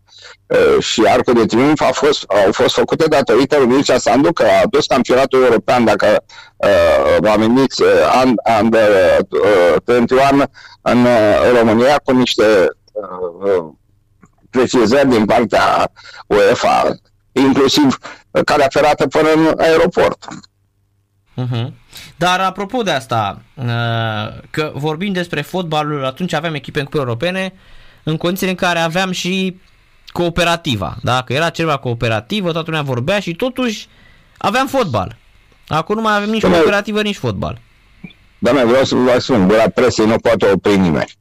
și 0.80 1.04
Arcul 1.08 1.34
de 1.34 1.46
Triunf 1.46 1.82
a 1.82 1.92
fost, 1.92 2.24
au 2.46 2.52
fost 2.52 2.74
făcute 2.74 3.08
datorită 3.08 3.58
lui 3.58 3.68
Mircea 3.68 3.98
Sandu, 3.98 4.34
că 4.34 4.44
a 4.44 4.68
dus 4.70 4.86
campionatul 4.86 5.44
european, 5.44 5.86
dacă 5.86 6.24
uh, 6.56 7.18
vă 7.20 7.30
amintiți, 7.30 7.82
uh, 7.82 8.34
under 8.62 8.90
uh, 9.30 9.76
21 9.84 10.44
în 10.82 11.06
uh, 11.06 11.60
România 11.60 12.02
cu 12.04 12.12
niște 12.12 12.44
uh, 12.92 13.66
precizări 14.50 15.10
din 15.10 15.26
partea 15.26 15.92
UEFA, 16.28 16.96
inclusiv 17.32 17.98
calea 18.46 18.68
ferată 18.70 19.08
până 19.08 19.30
în 19.32 19.54
aeroport. 19.58 20.26
Uh-huh. 21.38 21.72
Dar 22.16 22.40
apropo 22.40 22.82
de 22.82 22.92
asta, 22.92 23.42
uh, 23.56 23.66
că 24.50 24.72
vorbim 24.74 25.14
despre 25.14 25.42
fotbalul, 25.42 26.06
atunci 26.06 26.34
aveam 26.34 26.54
echipe 26.54 26.80
în 26.80 26.86
cupe 26.86 26.98
europene, 26.98 27.54
în 28.04 28.18
condițiile 28.18 28.52
în 28.52 28.58
care 28.58 28.80
aveam 28.80 29.12
și 29.12 29.60
cooperativa. 30.16 30.96
Dacă 31.02 31.34
era 31.34 31.50
ceva 31.50 31.78
cooperativă, 31.78 32.52
toată 32.52 32.70
lumea 32.70 32.86
vorbea 32.86 33.20
și 33.20 33.36
totuși 33.36 33.88
aveam 34.38 34.68
fotbal. 34.68 35.18
Acum 35.68 35.96
nu 35.96 36.02
mai 36.02 36.16
avem 36.16 36.30
nici 36.30 36.46
cooperativă, 36.46 37.02
nici 37.02 37.18
fotbal. 37.18 37.62
Doamne, 38.40 38.66
vreau 38.66 38.84
să 38.84 38.96
vă 38.96 39.20
spun, 39.20 39.48
la 39.48 39.70
presei 39.74 40.06
nu 40.06 40.16
poate 40.18 40.52
opri 40.52 40.78
nimeni. 40.78 41.12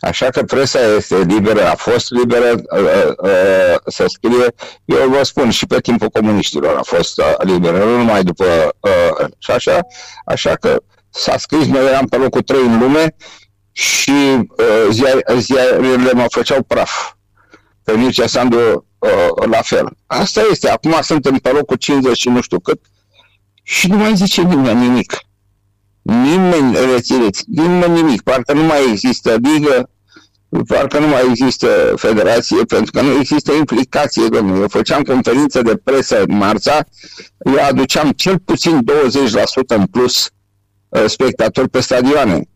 Așa 0.00 0.26
că 0.26 0.42
presa 0.42 0.78
este 0.96 1.16
liberă, 1.16 1.70
a 1.70 1.74
fost 1.74 2.10
liberă 2.10 2.50
uh, 2.50 2.80
uh, 2.80 3.12
uh, 3.22 3.76
să 3.86 4.04
scrie, 4.08 4.54
eu 4.84 5.08
vă 5.08 5.22
spun, 5.22 5.50
și 5.50 5.66
pe 5.66 5.80
timpul 5.80 6.08
comuniștilor 6.08 6.76
a 6.76 6.82
fost 6.82 7.18
uh, 7.18 7.34
liberă, 7.38 7.84
nu 7.84 7.96
numai 7.96 8.22
după 8.22 8.44
uh, 8.80 9.26
și 9.38 9.50
așa, 9.50 9.78
așa 10.24 10.54
că 10.54 10.76
s-a 11.10 11.36
scris, 11.38 11.66
noi 11.66 11.86
eram 11.86 12.06
pe 12.06 12.16
locul 12.16 12.42
3 12.42 12.60
în 12.60 12.78
lume 12.78 13.16
și 13.72 14.38
uh, 14.38 14.86
ziar, 14.90 15.22
ziarele 15.38 16.12
mă 16.12 16.24
făceau 16.28 16.62
praf. 16.62 17.16
Pe 17.88 17.96
Mircea 17.96 18.26
Sandu 18.26 18.86
uh, 18.98 19.46
la 19.50 19.60
fel. 19.62 19.96
Asta 20.06 20.40
este, 20.50 20.70
acum 20.70 20.98
suntem 21.02 21.36
pe 21.36 21.50
locul 21.50 21.76
50 21.76 22.18
și 22.18 22.28
nu 22.28 22.40
știu 22.40 22.58
cât 22.60 22.80
și 23.62 23.88
nu 23.88 23.96
mai 23.96 24.16
zice 24.16 24.42
nimeni 24.42 24.80
nimic. 24.80 25.18
Nimeni, 26.02 26.76
rețineți, 26.92 27.44
nimeni 27.46 27.92
nimic, 27.92 28.22
parcă 28.22 28.52
nu 28.52 28.62
mai 28.62 28.90
există 28.90 29.36
ligă, 29.42 29.90
parcă 30.66 30.98
nu 30.98 31.06
mai 31.06 31.22
există 31.28 31.92
federație, 31.96 32.64
pentru 32.64 32.90
că 32.90 33.00
nu 33.00 33.18
există 33.18 33.52
implicație, 33.52 34.28
domnule. 34.28 34.60
Eu 34.60 34.68
făceam 34.68 35.02
conferință 35.02 35.62
de 35.62 35.76
presă 35.76 36.22
în 36.22 36.36
marța, 36.36 36.84
eu 37.38 37.64
aduceam 37.68 38.10
cel 38.10 38.38
puțin 38.38 38.80
20% 38.80 39.66
în 39.66 39.86
plus 39.86 40.30
uh, 40.88 41.04
spectatori 41.06 41.68
pe 41.68 41.80
stadioane. 41.80 42.48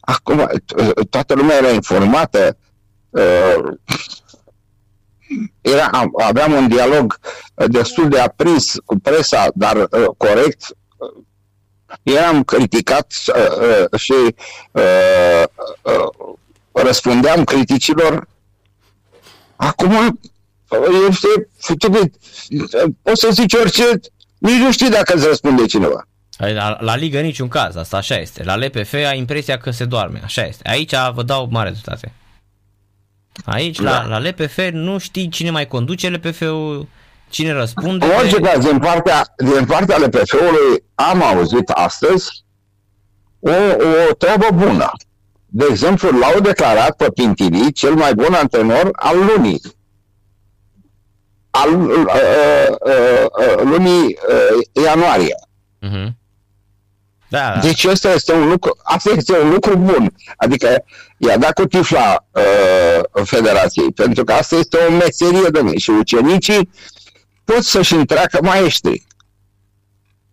Acum, 0.00 0.38
uh, 0.38 0.90
toată 1.10 1.34
lumea 1.34 1.56
era 1.56 1.70
informată, 1.70 2.56
uh, 3.10 3.56
era, 5.60 5.90
aveam 6.18 6.52
un 6.52 6.68
dialog 6.68 7.18
destul 7.54 8.08
de 8.08 8.20
aprins 8.20 8.74
cu 8.84 8.98
presa, 8.98 9.46
dar 9.54 9.88
corect, 10.16 10.76
eram 12.02 12.44
criticat 12.44 13.12
uh, 13.26 13.86
uh, 13.92 14.00
și 14.00 14.12
uh, 14.72 15.44
uh, 15.82 16.34
răspundeam 16.72 17.44
criticilor. 17.44 18.28
Acum 19.56 20.20
este 21.08 21.48
futubit. 21.58 22.14
Poți 23.02 23.20
să 23.20 23.28
zici 23.32 23.54
orice, 23.54 24.00
nici 24.38 24.58
nu 24.58 24.72
știi 24.72 24.90
dacă 24.90 25.14
îți 25.14 25.26
răspunde 25.26 25.66
cineva. 25.66 26.08
La, 26.36 26.76
la 26.80 26.96
Liga 26.96 27.20
niciun 27.20 27.48
caz, 27.48 27.76
asta 27.76 27.96
așa 27.96 28.16
este. 28.16 28.44
La 28.44 28.56
LPF 28.56 28.92
ai 28.92 29.18
impresia 29.18 29.58
că 29.58 29.70
se 29.70 29.84
doarme, 29.84 30.20
așa 30.24 30.46
este. 30.46 30.68
Aici 30.68 30.94
vă 31.14 31.22
dau 31.22 31.48
mare 31.50 31.68
rezultate. 31.68 32.12
Aici, 33.44 33.80
da. 33.80 34.06
la, 34.06 34.18
la 34.18 34.28
LPF, 34.28 34.58
nu 34.70 34.98
știi 34.98 35.28
cine 35.28 35.50
mai 35.50 35.66
conduce 35.66 36.08
LPF-ul, 36.08 36.88
Cine 37.28 37.52
răspunde? 37.52 38.04
În 38.04 38.10
orice 38.18 38.40
caz, 38.40 38.64
din 38.64 38.78
partea, 38.78 39.34
din 39.36 39.64
partea 39.64 39.98
LPF-ului 39.98 40.84
am 40.94 41.22
auzit 41.22 41.68
astăzi 41.68 42.44
o, 43.38 43.50
o 44.10 44.14
treabă 44.18 44.46
bună. 44.54 44.90
De 45.46 45.66
exemplu, 45.70 46.18
l-au 46.18 46.40
declarat 46.40 46.96
pe 46.96 47.10
Pintili 47.14 47.72
cel 47.72 47.94
mai 47.94 48.14
bun 48.14 48.34
antrenor 48.34 48.90
al 48.92 49.16
lumii. 49.24 49.60
Al 51.50 51.80
uh, 51.80 51.96
uh, 51.96 52.76
uh, 52.86 53.62
lumii 53.62 54.04
uh, 54.04 54.82
ianuarie. 54.84 55.34
Uh-huh. 55.82 56.08
Da, 57.28 57.52
da. 57.54 57.60
Deci 57.60 57.84
asta 57.84 58.12
este 58.12 58.32
un 58.32 58.48
lucru, 58.48 58.76
asta 58.82 59.10
este 59.16 59.38
un 59.38 59.50
lucru 59.50 59.76
bun. 59.76 60.14
Adică 60.36 60.84
i-a 61.16 61.36
dat 61.36 61.52
cu 61.52 61.66
tifla 61.66 62.24
uh, 62.30 63.24
federației, 63.24 63.92
pentru 63.92 64.24
că 64.24 64.32
asta 64.32 64.56
este 64.56 64.76
o 64.88 64.92
meserie 64.92 65.48
de 65.50 65.60
mine 65.62 65.78
și 65.78 65.90
ucenicii 65.90 66.70
pot 67.44 67.64
să-și 67.64 67.94
întreacă 67.94 68.38
maestri. 68.42 69.05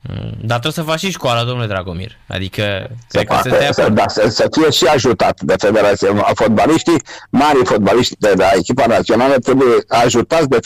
Mm, 0.10 0.32
dar 0.42 0.60
trebuie 0.60 0.72
să 0.72 0.82
faci 0.82 1.00
și 1.00 1.12
școala, 1.12 1.44
domnule 1.44 1.68
Dragomir. 1.68 2.12
Adică, 2.28 2.90
să, 3.08 3.22
facă, 3.28 3.50
să, 3.50 3.70
să, 3.72 3.90
da, 3.90 4.08
să, 4.08 4.30
să 4.30 4.48
fie 4.52 4.70
și 4.70 4.86
ajutat 4.86 5.42
de 5.42 5.56
Federație. 5.58 6.10
Fotbaliștii, 6.34 7.02
mari 7.30 7.66
fotbaliști 7.66 8.16
de 8.20 8.34
la 8.38 8.50
echipa 8.58 8.86
națională 8.86 9.34
trebuie 9.34 9.74
ajutați 9.88 10.48
de 10.48 10.60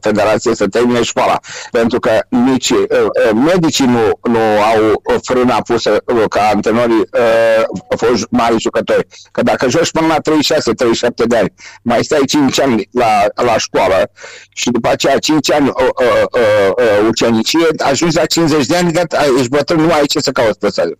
Federație 0.00 0.54
să 0.54 0.66
termine 0.66 1.02
școala. 1.02 1.40
Pentru 1.70 1.98
că 1.98 2.10
nici 2.28 2.70
uh, 2.70 2.78
uh, 2.90 3.30
medicii 3.32 3.86
nu, 3.86 4.18
nu 4.22 4.38
au 4.38 5.02
frâna 5.22 5.62
pusă 5.62 5.96
uh, 6.04 6.24
ca 6.28 6.50
antrenorii 6.54 7.08
uh, 7.12 7.96
fost 7.96 8.26
mari 8.30 8.58
jucători. 8.58 9.06
Că 9.32 9.42
dacă 9.42 9.68
joci 9.68 9.90
până 9.90 10.06
la 10.06 10.16
36-37 10.16 11.26
de 11.26 11.36
ani, 11.36 11.52
mai 11.82 12.04
stai 12.04 12.22
5 12.26 12.60
ani 12.60 12.88
la, 12.92 13.24
la 13.34 13.58
școală 13.58 14.10
și 14.52 14.70
după 14.70 14.88
aceea 14.88 15.18
5 15.18 15.52
ani 15.52 15.68
uh, 15.68 15.74
uh, 15.76 16.22
uh, 16.32 16.40
uh, 16.76 17.06
ucenicie, 17.08 17.66
ajungi 17.78 18.16
la 18.16 18.26
50 18.26 18.66
de 18.66 18.76
ani, 18.76 18.77
gata, 18.82 19.24
ești 19.38 19.48
bătrân, 19.48 19.80
nu 19.80 19.92
ai 19.92 20.06
ce 20.06 20.18
să 20.18 20.30
cauți 20.30 20.58
pe 20.58 20.68
stadion. 20.68 20.98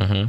Uh-huh. 0.00 0.28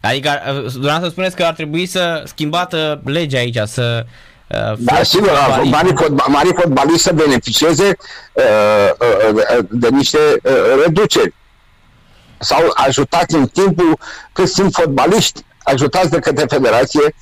Adică, 0.00 0.30
uh, 0.30 0.72
dumneavoastră 0.72 1.08
spuneți 1.08 1.36
că 1.36 1.44
ar 1.44 1.54
trebui 1.54 1.86
să 1.86 2.22
schimbată 2.26 3.00
legea 3.04 3.38
aici, 3.38 3.58
să 3.64 4.06
Uh, 4.48 4.72
da, 4.78 5.02
sigur, 5.02 5.30
marii, 5.64 5.94
fotbal, 5.96 6.26
marii 6.28 6.54
fotbaliști 6.54 7.02
să 7.02 7.12
beneficieze 7.12 7.96
uh, 8.32 8.90
uh, 9.28 9.64
de 9.70 9.88
niște 9.88 10.18
uh, 10.42 10.52
reduceri. 10.84 11.34
Sau 12.38 12.60
ajutați 12.74 13.34
în 13.34 13.46
timpul 13.46 13.98
cât 14.32 14.48
sunt 14.48 14.74
fotbaliști, 14.74 15.44
ajutați 15.62 16.10
de 16.10 16.18
către 16.18 16.44
federație 16.48 17.14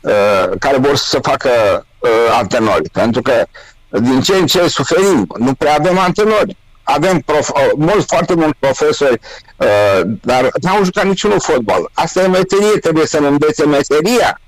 uh, 0.00 0.50
care 0.58 0.76
vor 0.76 0.96
să 0.96 1.18
facă 1.22 1.50
uh, 1.98 2.10
antrenori. 2.38 2.90
Pentru 2.90 3.22
că 3.22 3.46
din 3.88 4.20
ce 4.20 4.34
în 4.34 4.46
ce 4.46 4.68
suferim, 4.68 5.34
nu 5.38 5.54
prea 5.54 5.74
avem 5.74 5.98
antrenori 5.98 6.56
avem 6.84 7.18
prof, 7.20 7.48
uh, 7.48 7.70
mulți, 7.76 8.06
foarte 8.06 8.34
mulți 8.34 8.56
profesori, 8.58 9.20
uh, 9.56 10.00
dar 10.20 10.48
n-au 10.60 10.84
jucat 10.84 11.04
niciunul 11.04 11.40
fotbal. 11.40 11.90
Asta 11.92 12.22
e 12.22 12.26
meserie, 12.26 12.78
trebuie 12.80 13.06
să 13.06 13.20
ne 13.20 13.26
învețe 13.26 13.66
meseria. 13.66 14.40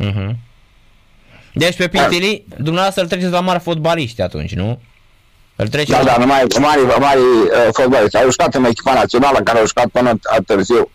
Uh-huh. 0.00 0.30
Deci 1.52 1.76
pe 1.76 1.88
Pintili, 1.88 2.44
da. 2.48 2.56
dumneavoastră 2.58 3.02
îl 3.02 3.08
treceți 3.08 3.32
la 3.32 3.40
mari 3.40 3.60
fotbaliști 3.60 4.22
atunci, 4.22 4.54
nu? 4.54 4.80
Îl 5.56 5.68
trece 5.68 5.92
da, 5.92 5.98
la... 5.98 6.04
da, 6.04 6.16
numai 6.18 6.44
mari, 6.60 6.80
mari 7.00 7.20
uh, 7.20 7.68
fotbaliști. 7.72 8.16
Au 8.16 8.30
jucat 8.30 8.54
în 8.54 8.64
echipa 8.64 8.94
națională, 8.94 9.38
care 9.38 9.58
au 9.58 9.66
jucat 9.66 9.86
până 9.86 10.18
târziu. 10.46 10.90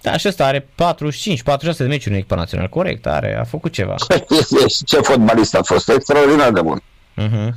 Da, 0.00 0.16
și 0.16 0.28
ăsta 0.28 0.46
are 0.46 0.68
45, 0.74 1.42
46 1.42 1.82
de 1.82 1.88
meciuri 1.88 2.10
în 2.14 2.18
echipa 2.18 2.36
națională, 2.36 2.68
corect, 2.68 3.06
are, 3.06 3.36
a 3.40 3.44
făcut 3.44 3.72
ceva. 3.72 3.94
Ce 4.86 4.96
fotbalist 4.96 5.54
a 5.54 5.62
fost, 5.62 5.88
extraordinar 5.88 6.50
de 6.50 6.60
bun. 6.60 6.82
Uh-huh. 7.22 7.48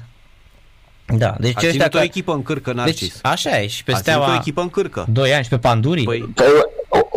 Da, 1.18 1.36
deci 1.40 1.64
a 1.64 1.68
ăștia 1.68 1.90
o 1.94 2.02
echipă 2.02 2.32
în 2.32 2.44
cârcă, 2.44 2.74
Narcis. 2.74 3.00
Deci, 3.00 3.12
așa 3.22 3.62
e, 3.62 3.68
și 3.68 3.84
pe 3.84 3.94
Steaua... 3.94 4.32
o 4.32 4.34
echipă 4.34 4.62
în 4.62 4.70
cârcă. 4.70 5.06
2 5.10 5.34
ani 5.34 5.44
și 5.44 5.50
pe 5.50 5.58
Pandurii. 5.58 6.04
Păi... 6.04 6.30
păi 6.36 6.46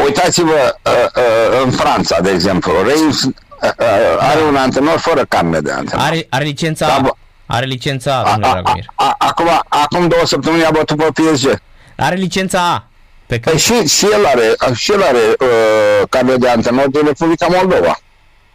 uitați-vă 0.05 0.77
uh, 0.85 0.93
uh, 1.17 1.63
în 1.65 1.71
Franța, 1.71 2.21
de 2.21 2.31
exemplu, 2.31 2.73
Reims 2.87 3.23
uh, 3.23 3.31
uh, 3.63 3.75
are 4.19 4.41
un 4.49 4.57
antrenor 4.57 4.99
fără 4.99 5.25
carne 5.29 5.61
de 5.61 5.71
antrenor. 5.71 6.07
Are, 6.07 6.27
are 6.29 6.45
licența 6.45 6.87
da, 6.87 7.11
Are 7.47 7.67
licența 7.67 8.17
A, 8.17 8.23
domnule 8.23 8.51
Dragomir. 8.53 8.85
Acum, 9.19 9.47
acum 9.69 10.09
două 10.09 10.23
săptămâni 10.25 10.65
a 10.65 10.71
bătut 10.71 10.97
pe 10.97 11.23
PSG. 11.23 11.59
Are 11.97 12.15
licența 12.15 12.73
A. 12.73 12.87
Pe 13.27 13.41
care... 13.41 13.57
păi 13.57 13.59
și, 13.59 13.97
și 13.97 14.07
el 14.13 14.27
are, 14.27 14.75
și 14.75 14.93
el 14.93 15.03
are 15.03 15.19
uh, 15.19 16.09
carne 16.09 16.35
de 16.35 16.49
antrenor 16.49 16.89
din 16.89 17.01
Republica 17.07 17.47
Moldova. 17.51 17.99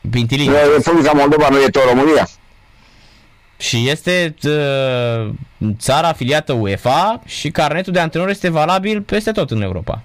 Bintili. 0.01 0.51
Republica 0.75 1.11
Moldova 1.11 1.47
nu 1.49 1.61
e 1.61 1.67
tot 1.67 1.83
România. 1.87 2.27
Și 3.57 3.89
este 3.89 4.35
uh, 4.43 5.29
țara 5.79 6.07
afiliată 6.07 6.53
UEFA 6.53 7.21
și 7.25 7.49
carnetul 7.51 7.93
de 7.93 7.99
antrenor 7.99 8.29
este 8.29 8.49
valabil 8.49 9.01
peste 9.01 9.31
tot 9.31 9.51
în 9.51 9.61
Europa. 9.61 10.01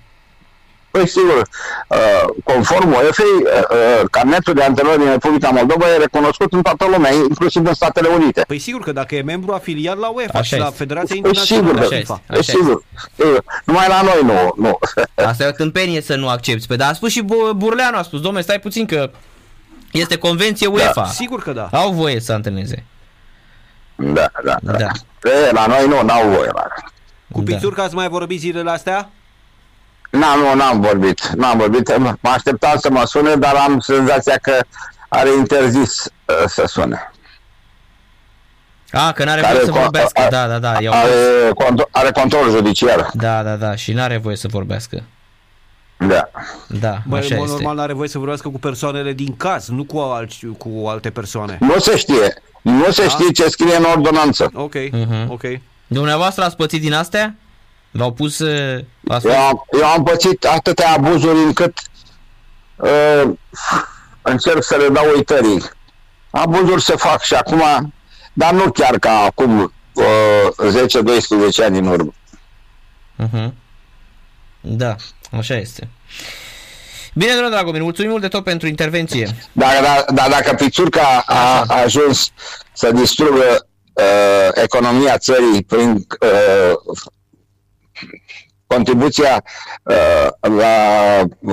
Păi 0.91 1.09
sigur, 1.09 1.49
uh, 1.89 1.97
conform 2.45 2.89
UEFA, 2.93 3.23
uh, 3.43 4.09
carnetul 4.11 4.55
de 4.55 4.63
antrenor 4.63 4.97
din 4.97 5.07
Republica 5.11 5.49
Moldova 5.51 5.85
e 5.95 5.97
recunoscut 5.97 6.53
în 6.53 6.63
toată 6.63 6.87
lumea, 6.93 7.13
inclusiv 7.13 7.67
în 7.67 7.75
Statele 7.75 8.09
Unite. 8.09 8.45
Păi 8.47 8.59
sigur 8.59 8.81
că 8.81 8.93
dacă 8.93 9.15
e 9.15 9.23
membru 9.23 9.53
afiliat 9.53 9.99
la 9.99 10.09
UEFA 10.09 10.39
Așa 10.39 10.43
și 10.55 10.57
la 10.61 10.65
este. 10.65 10.77
Federația 10.77 11.17
Păi 11.23 11.37
sigur, 11.37 11.59
Internațională 11.59 11.89
că- 11.89 11.95
Așa 11.95 11.99
FIFA. 12.01 12.21
este. 12.39 12.51
e 12.53 12.55
sigur, 12.57 12.83
sigur. 13.17 13.45
Numai 13.65 13.87
la 13.89 14.03
noi 14.03 14.21
nu. 14.23 14.53
nu. 14.69 14.79
Asta 15.29 15.45
e 15.45 15.49
o 15.49 15.51
tâmpenie 15.51 16.01
să 16.01 16.17
nu 16.17 16.29
accepti. 16.29 16.67
Pe 16.67 16.77
dar 16.77 16.91
a 16.91 16.93
spus 16.93 17.11
și 17.11 17.23
Bu- 17.23 17.53
Burleanu, 17.57 17.97
a 17.99 18.03
spus, 18.03 18.21
domnule, 18.21 18.43
stai 18.43 18.61
puțin 18.61 18.87
că 18.87 19.11
este 19.93 20.17
convenție 20.19 20.67
UEFA. 20.67 21.07
Sigur 21.07 21.43
că 21.43 21.53
da. 21.53 21.69
Au 21.73 21.93
voie 21.93 22.21
să 22.21 22.33
antreneze. 22.33 22.85
Da, 23.97 24.27
da, 24.45 24.57
da. 24.63 24.73
Da. 24.73 24.89
E, 25.31 25.51
la 25.53 25.67
noi 25.67 25.87
nu, 25.89 26.03
n-au 26.03 26.29
voie. 26.29 26.51
La... 26.55 26.67
Cu 27.33 27.41
Da. 27.41 27.55
Pițurca 27.55 27.83
ați 27.83 27.95
mai 27.95 28.09
vorbit 28.09 28.41
zilele 28.41 28.71
astea? 28.71 29.11
N-am, 30.11 30.39
nu, 30.39 30.55
n-am 30.55 30.81
vorbit, 30.81 31.27
n-am 31.27 31.59
vorbit. 31.59 31.97
Mă 31.99 32.17
așteptam 32.23 32.79
să 32.79 32.91
mă 32.91 33.05
sune, 33.05 33.35
dar 33.35 33.55
am 33.55 33.79
senzația 33.81 34.37
că 34.43 34.59
are 35.09 35.29
interzis 35.39 36.05
uh, 36.05 36.35
să 36.47 36.65
sune. 36.67 37.11
A, 38.91 39.13
că 39.13 39.25
n-are 39.25 39.41
Care 39.41 39.53
voie 39.53 39.65
să 39.65 39.71
co- 39.73 39.81
vorbească. 39.83 40.21
a- 40.23 40.29
Da, 40.29 40.47
da, 40.47 40.59
da. 40.59 40.81
i-au 40.81 40.95
Are, 40.95 41.11
pus. 41.11 41.65
cont- 41.65 41.89
are 41.91 42.11
control 42.11 42.51
judiciar. 42.51 43.11
Da, 43.13 43.43
da, 43.43 43.57
da. 43.57 43.75
Și 43.77 43.93
n-are 43.93 44.17
voie 44.17 44.37
să 44.37 44.49
vorbească. 44.51 45.03
Da. 45.97 46.31
Da, 46.69 46.99
Bă, 47.07 47.17
așa 47.17 47.35
în 47.35 47.37
mod 47.41 47.49
este. 47.49 47.57
normal 47.57 47.75
n-are 47.77 47.93
voie 47.93 48.09
să 48.09 48.19
vorbească 48.19 48.49
cu 48.49 48.59
persoanele 48.59 49.13
din 49.13 49.37
caz, 49.37 49.69
nu 49.69 49.85
cu, 49.85 49.99
alți, 49.99 50.47
cu 50.59 50.87
alte 50.89 51.11
persoane. 51.11 51.57
Nu 51.61 51.79
se 51.79 51.97
știe. 51.97 52.43
Nu 52.63 52.91
se 52.91 53.03
Da? 53.03 53.09
știe 53.09 53.31
ce 53.31 53.49
scrie 53.49 53.77
în 53.77 53.85
ordonanță. 53.85 54.51
Ok, 54.55 54.75
Mhm. 54.93 55.31
ok. 55.31 55.43
Dumneavoastră 55.87 56.45
ați 56.45 56.57
pățit 56.57 56.81
din 56.81 56.93
astea? 56.93 57.35
V-au 57.91 58.13
pus... 58.13 58.39
uh, 58.39 58.85
ați 59.09 59.27
Eu 59.27 59.33
fost- 59.33 59.45
am, 59.49 59.65
eu 59.81 59.87
am 59.87 60.03
pățit 60.03 60.45
atâtea 60.45 60.91
abuzuri 60.93 61.39
încât 61.39 61.79
uh, 62.77 63.23
încerc 64.23 64.63
să 64.63 64.77
le 64.77 64.89
dau 64.89 65.05
uitării. 65.17 65.63
Abuzuri 66.31 66.83
se 66.83 66.97
fac 66.97 67.23
și 67.23 67.35
acum, 67.35 67.63
dar 68.33 68.53
nu 68.53 68.71
chiar 68.71 68.99
ca 68.99 69.19
acum 69.19 69.73
uh, 69.93 70.05
10-12 71.61 71.65
ani 71.65 71.79
în 71.79 71.87
urmă. 71.87 72.13
Mhm. 73.17 73.55
Da, 74.61 74.97
așa 75.39 75.55
este. 75.55 75.89
Bine, 77.15 77.31
domnule 77.33 77.55
Dragomir, 77.55 77.83
mulțumim 77.83 78.11
mult 78.11 78.23
de 78.23 78.29
tot 78.29 78.45
pentru 78.45 78.69
intervenție. 78.69 79.29
Dar, 79.53 79.73
dar, 79.83 80.05
dar 80.15 80.29
dacă 80.31 80.55
Pițurca 80.55 81.23
a, 81.27 81.65
a 81.69 81.81
ajuns 81.83 82.31
să 82.73 82.91
distrugă 82.93 83.67
uh, 83.93 84.49
economia 84.63 85.19
țării 85.19 85.63
prin 85.65 86.07
uh, 86.21 86.73
contribuția 88.67 89.45
uh, 89.83 90.27
la 90.57 90.75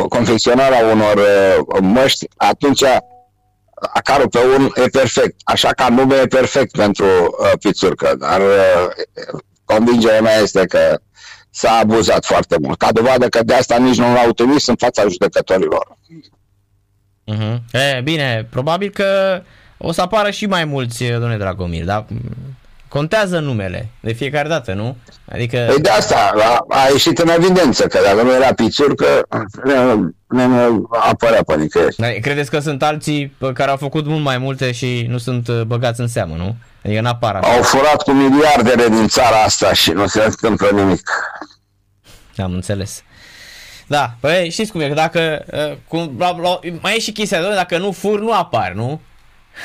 confecționarea 0.10 0.86
unor 0.86 1.16
uh, 1.16 1.78
măști, 1.82 2.26
atunci 2.38 2.84
acarul 3.94 4.30
pe 4.30 4.40
un 4.58 4.72
e 4.76 4.88
perfect. 4.88 5.36
Așa 5.44 5.70
ca 5.70 5.90
nume 5.90 6.16
e 6.16 6.26
perfect 6.28 6.72
pentru 6.72 7.06
uh, 7.06 7.52
Pițurcă, 7.60 8.16
dar 8.18 8.40
uh, 8.42 8.88
convingerea 9.66 10.22
mea 10.22 10.38
este 10.38 10.66
că 10.66 11.00
s-a 11.50 11.72
abuzat 11.72 12.26
foarte 12.26 12.56
mult. 12.62 12.78
Ca 12.78 12.92
dovadă 12.92 13.30
că 13.30 13.44
de 13.44 13.54
asta 13.54 13.78
nici 13.78 13.98
nu 13.98 14.14
l-au 14.14 14.32
trimis 14.32 14.68
în 14.68 14.76
fața 14.76 15.02
judecătorilor. 15.02 15.98
Mhm. 17.26 17.64
E, 17.72 18.02
bine, 18.04 18.48
probabil 18.50 18.90
că 18.90 19.42
o 19.78 19.92
să 19.92 20.02
apară 20.02 20.30
și 20.30 20.46
mai 20.46 20.66
mulți, 20.66 21.04
domnule 21.04 21.38
Dragomir, 21.38 21.84
dar 21.84 22.06
mm, 22.08 22.20
contează 22.88 23.40
numele 23.40 23.90
de 24.00 24.14
fiecare 24.14 24.48
dată, 24.48 24.74
nu? 24.74 24.96
Adică... 25.32 25.66
Păi 25.68 25.82
de 25.82 25.90
asta 25.90 26.32
a, 26.36 26.66
a 26.70 26.88
ieșit 26.92 27.18
în 27.18 27.30
evidență 27.30 27.88
că 27.88 28.00
dacă 28.06 28.22
nu 28.22 28.34
era 28.34 28.54
pițurcă, 28.54 29.06
nu, 29.64 29.96
nu, 30.28 30.48
nu 30.48 30.88
apărea 30.90 31.44
pe 31.44 31.56
nicăieri. 31.56 31.96
Da, 31.98 32.08
Credeți 32.22 32.50
că 32.50 32.60
sunt 32.60 32.84
alții 32.84 33.36
pe 33.38 33.52
care 33.54 33.70
au 33.70 33.78
făcut 33.78 34.06
mult 34.06 34.24
mai 34.24 34.38
multe 34.38 34.72
și 34.72 35.06
nu 35.10 35.18
sunt 35.18 35.48
uh, 35.48 35.62
băgați 35.62 36.00
în 36.00 36.08
seamă, 36.08 36.36
nu? 36.38 36.56
Adică 36.86 37.02
n-apar 37.02 37.36
așa. 37.36 37.54
Au 37.54 37.62
furat 37.62 38.04
cu 38.04 38.12
miliardele 38.12 38.88
din 38.88 39.08
țara 39.08 39.36
asta 39.46 39.74
și 39.74 39.92
nu 39.92 40.08
se 40.08 40.24
întâmplă 40.24 40.70
nimic. 40.74 41.10
Am 42.42 42.54
înțeles. 42.54 43.04
Da, 43.88 44.16
păi 44.20 44.50
știți 44.50 44.72
cum 44.72 44.82
e, 44.82 44.88
că 44.88 44.94
dacă, 44.94 45.46
uh, 45.54 45.78
cum, 45.88 46.16
la, 46.18 46.38
la, 46.38 46.60
mai 46.82 46.96
e 46.96 47.00
și 47.00 47.12
chestia, 47.12 47.38
domnule, 47.38 47.60
dacă 47.60 47.78
nu 47.78 47.92
fur, 47.92 48.20
nu 48.20 48.34
apar, 48.34 48.72
nu? 48.72 49.02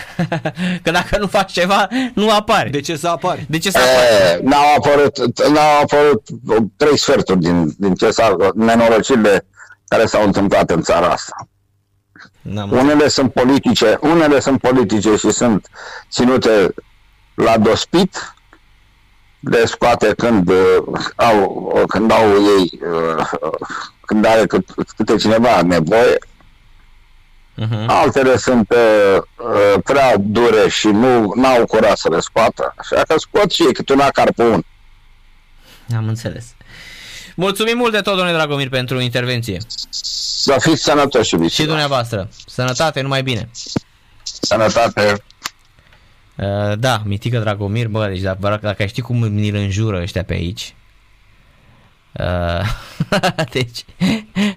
că 0.82 0.90
dacă 0.90 1.18
nu 1.18 1.26
faci 1.26 1.52
ceva, 1.52 1.88
nu 2.14 2.30
apari. 2.30 2.70
De 2.70 2.80
ce 2.80 2.96
să 2.96 3.08
apari? 3.08 3.46
De 3.48 3.58
ce 3.58 3.70
să 3.70 3.78
apari? 3.78 4.40
E, 4.44 4.48
n-au 4.48 4.74
apărut, 4.76 5.48
n-au 5.48 5.80
apărut 5.82 6.22
trei 6.76 6.98
sferturi 6.98 7.40
din, 7.40 7.74
din 7.78 7.94
ce 7.94 8.10
s-a, 8.10 8.36
nenorocirile 8.54 9.46
care 9.88 10.06
s-au 10.06 10.24
întâmplat 10.24 10.70
în 10.70 10.82
țara 10.82 11.06
asta. 11.06 11.48
N-am 12.42 12.70
Unele 12.70 13.08
sunt 13.08 13.32
politice, 13.32 13.98
unele 14.00 14.40
sunt 14.40 14.60
politice 14.60 15.16
și 15.16 15.30
sunt 15.30 15.68
ținute 16.10 16.74
la 17.34 17.58
dospit, 17.58 18.34
le 19.50 19.64
scoate 19.66 20.14
când 20.16 20.48
uh, 20.48 21.00
au, 21.16 21.72
când 21.88 22.10
au 22.10 22.30
ei, 22.58 22.80
uh, 22.92 23.26
când 24.00 24.24
are 24.24 24.46
cât, 24.46 24.64
câte 24.96 25.16
cineva 25.16 25.62
nevoie. 25.62 26.18
uh-huh. 27.62 27.86
Altele 27.86 28.36
sunt 28.36 28.70
uh, 28.70 29.16
uh, 29.36 29.82
prea 29.84 30.14
dure 30.18 30.68
și 30.68 30.86
nu 30.86 31.32
au 31.44 31.66
curaj 31.66 31.94
să 31.96 32.08
le 32.08 32.20
scoată. 32.20 32.74
Așa 32.76 33.02
că 33.08 33.14
scot 33.18 33.50
și 33.50 33.62
ei 33.62 33.72
câte 33.74 33.92
un 33.92 34.00
acar 34.00 34.32
pe 34.32 34.42
un. 34.42 34.62
Am 35.96 36.08
înțeles. 36.08 36.44
Mulțumim 37.36 37.76
mult 37.76 37.92
de 37.92 38.00
tot, 38.00 38.16
domnule 38.16 38.36
Dragomir, 38.36 38.68
pentru 38.68 39.00
intervenție. 39.00 39.58
Să 39.90 40.56
fiți 40.58 40.82
sănătoși, 40.82 41.28
Și 41.28 41.34
iubiți. 41.34 41.62
dumneavoastră. 41.62 42.28
Sănătate, 42.46 43.00
numai 43.00 43.22
bine. 43.22 43.50
Sănătate. 44.22 45.24
Uh, 46.36 46.78
da, 46.78 47.02
Mitică 47.04 47.38
Dragomir, 47.38 47.88
bă, 47.88 48.06
deci 48.08 48.20
dacă, 48.20 48.58
dacă 48.62 48.82
ai 48.82 48.88
ști 48.88 49.00
cum 49.00 49.26
ni-l 49.26 49.54
înjură 49.54 50.00
ăștia 50.00 50.24
pe 50.24 50.34
aici. 50.34 50.74
Uh, 52.12 52.66
deci, 53.52 53.84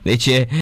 deci 0.02 0.26
e, 0.26 0.48